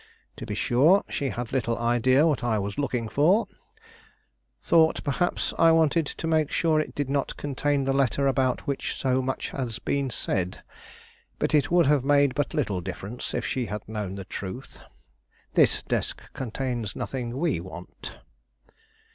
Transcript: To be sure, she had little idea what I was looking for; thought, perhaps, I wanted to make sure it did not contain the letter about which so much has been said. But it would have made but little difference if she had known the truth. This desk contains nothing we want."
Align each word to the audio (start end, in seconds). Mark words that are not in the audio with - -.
To 0.37 0.47
be 0.47 0.55
sure, 0.55 1.03
she 1.09 1.29
had 1.29 1.51
little 1.53 1.77
idea 1.77 2.25
what 2.25 2.43
I 2.43 2.57
was 2.57 2.79
looking 2.79 3.07
for; 3.07 3.47
thought, 4.59 5.03
perhaps, 5.03 5.53
I 5.59 5.71
wanted 5.71 6.07
to 6.07 6.25
make 6.25 6.49
sure 6.49 6.79
it 6.79 6.95
did 6.95 7.07
not 7.07 7.37
contain 7.37 7.83
the 7.85 7.93
letter 7.93 8.25
about 8.25 8.65
which 8.65 8.95
so 8.95 9.21
much 9.21 9.51
has 9.51 9.77
been 9.77 10.09
said. 10.09 10.63
But 11.37 11.53
it 11.53 11.69
would 11.69 11.85
have 11.85 12.03
made 12.03 12.33
but 12.33 12.55
little 12.55 12.81
difference 12.81 13.35
if 13.35 13.45
she 13.45 13.67
had 13.67 13.87
known 13.87 14.15
the 14.15 14.25
truth. 14.25 14.79
This 15.53 15.83
desk 15.83 16.23
contains 16.33 16.95
nothing 16.95 17.37
we 17.37 17.59
want." 17.59 18.17